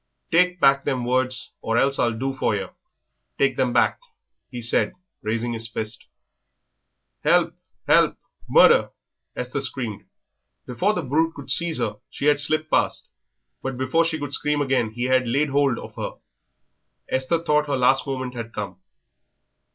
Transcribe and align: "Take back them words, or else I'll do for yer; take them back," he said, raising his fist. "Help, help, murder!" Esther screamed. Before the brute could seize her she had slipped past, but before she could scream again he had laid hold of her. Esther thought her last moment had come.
"Take 0.31 0.59
back 0.59 0.83
them 0.83 1.05
words, 1.05 1.51
or 1.61 1.77
else 1.77 1.99
I'll 1.99 2.11
do 2.17 2.33
for 2.33 2.55
yer; 2.55 2.71
take 3.37 3.55
them 3.55 3.71
back," 3.71 3.99
he 4.49 4.59
said, 4.59 4.95
raising 5.21 5.53
his 5.53 5.67
fist. 5.67 6.07
"Help, 7.23 7.53
help, 7.85 8.17
murder!" 8.49 8.89
Esther 9.35 9.61
screamed. 9.61 10.05
Before 10.65 10.95
the 10.95 11.03
brute 11.03 11.35
could 11.35 11.51
seize 11.51 11.77
her 11.77 11.97
she 12.09 12.25
had 12.25 12.39
slipped 12.39 12.71
past, 12.71 13.09
but 13.61 13.77
before 13.77 14.03
she 14.03 14.17
could 14.17 14.33
scream 14.33 14.59
again 14.59 14.89
he 14.89 15.03
had 15.03 15.27
laid 15.27 15.49
hold 15.49 15.77
of 15.77 15.93
her. 15.93 16.13
Esther 17.07 17.37
thought 17.43 17.67
her 17.67 17.77
last 17.77 18.07
moment 18.07 18.33
had 18.33 18.53
come. 18.55 18.81